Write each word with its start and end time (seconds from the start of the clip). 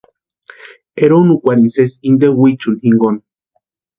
Eronukwarhini 1.03 1.73
sési 1.75 1.97
inte 2.09 2.27
wichuni 2.39 2.77
jinkoni. 2.81 3.19